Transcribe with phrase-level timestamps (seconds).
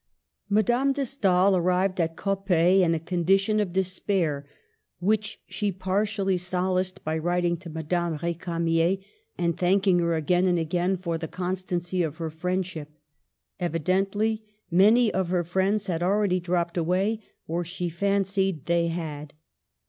[0.49, 4.47] Madame de Stael arrived at Coppet in a con dition of despair,
[4.97, 8.97] which she partially solaced by writing to Madame Ricamier
[9.37, 12.93] and thanking her again and again for the constancy of her friend ship.
[13.59, 19.33] Evidently many of her friends had already dropped away, or she fancied they had.